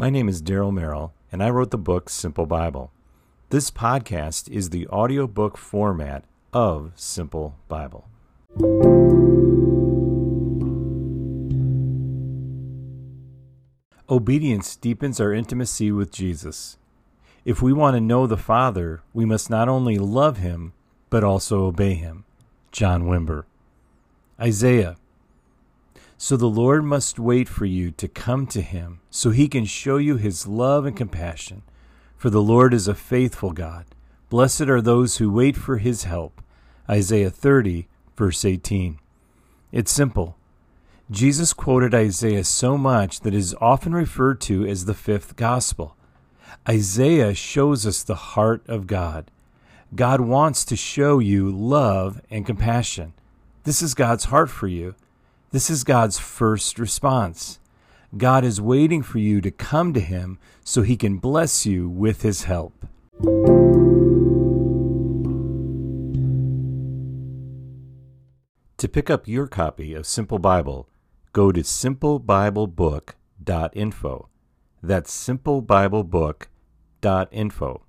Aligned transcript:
My 0.00 0.08
name 0.08 0.30
is 0.30 0.40
Daryl 0.40 0.72
Merrill, 0.72 1.12
and 1.30 1.42
I 1.42 1.50
wrote 1.50 1.72
the 1.72 1.76
book 1.76 2.08
Simple 2.08 2.46
Bible. 2.46 2.90
This 3.50 3.70
podcast 3.70 4.48
is 4.48 4.70
the 4.70 4.88
audiobook 4.88 5.58
format 5.58 6.24
of 6.54 6.92
Simple 6.96 7.56
Bible. 7.68 8.08
Obedience 14.08 14.74
deepens 14.76 15.20
our 15.20 15.34
intimacy 15.34 15.92
with 15.92 16.10
Jesus. 16.10 16.78
If 17.44 17.60
we 17.60 17.74
want 17.74 17.94
to 17.94 18.00
know 18.00 18.26
the 18.26 18.38
Father, 18.38 19.02
we 19.12 19.26
must 19.26 19.50
not 19.50 19.68
only 19.68 19.98
love 19.98 20.38
Him, 20.38 20.72
but 21.10 21.22
also 21.22 21.66
obey 21.66 21.92
Him. 21.92 22.24
John 22.72 23.02
Wimber. 23.02 23.44
Isaiah. 24.40 24.96
So 26.22 26.36
the 26.36 26.50
Lord 26.50 26.84
must 26.84 27.18
wait 27.18 27.48
for 27.48 27.64
you 27.64 27.90
to 27.92 28.06
come 28.06 28.46
to 28.48 28.60
Him, 28.60 29.00
so 29.08 29.30
He 29.30 29.48
can 29.48 29.64
show 29.64 29.96
you 29.96 30.18
His 30.18 30.46
love 30.46 30.84
and 30.84 30.94
compassion. 30.94 31.62
For 32.18 32.28
the 32.28 32.42
Lord 32.42 32.74
is 32.74 32.86
a 32.86 32.94
faithful 32.94 33.52
God. 33.52 33.86
Blessed 34.28 34.68
are 34.68 34.82
those 34.82 35.16
who 35.16 35.32
wait 35.32 35.56
for 35.56 35.78
His 35.78 36.04
help. 36.04 36.42
Isaiah 36.90 37.30
30, 37.30 37.88
verse 38.18 38.44
18. 38.44 38.98
It's 39.72 39.90
simple. 39.90 40.36
Jesus 41.10 41.54
quoted 41.54 41.94
Isaiah 41.94 42.44
so 42.44 42.76
much 42.76 43.20
that 43.20 43.32
it 43.32 43.38
is 43.38 43.56
often 43.58 43.94
referred 43.94 44.42
to 44.42 44.66
as 44.66 44.84
the 44.84 44.92
fifth 44.92 45.36
gospel. 45.36 45.96
Isaiah 46.68 47.32
shows 47.32 47.86
us 47.86 48.02
the 48.02 48.36
heart 48.36 48.62
of 48.68 48.86
God. 48.86 49.30
God 49.94 50.20
wants 50.20 50.66
to 50.66 50.76
show 50.76 51.18
you 51.18 51.50
love 51.50 52.20
and 52.30 52.44
compassion. 52.44 53.14
This 53.64 53.80
is 53.80 53.94
God's 53.94 54.24
heart 54.24 54.50
for 54.50 54.68
you. 54.68 54.94
This 55.52 55.68
is 55.68 55.82
God's 55.82 56.16
first 56.16 56.78
response. 56.78 57.58
God 58.16 58.44
is 58.44 58.60
waiting 58.60 59.02
for 59.02 59.18
you 59.18 59.40
to 59.40 59.50
come 59.50 59.92
to 59.94 60.00
Him 60.00 60.38
so 60.62 60.82
He 60.82 60.96
can 60.96 61.18
bless 61.18 61.66
you 61.66 61.88
with 61.88 62.22
His 62.22 62.44
help. 62.44 62.86
To 68.78 68.88
pick 68.88 69.10
up 69.10 69.26
your 69.26 69.48
copy 69.48 69.92
of 69.92 70.06
Simple 70.06 70.38
Bible, 70.38 70.88
go 71.32 71.50
to 71.50 71.62
simplebiblebook.info. 71.62 74.28
That's 74.82 75.28
simplebiblebook.info. 75.28 77.82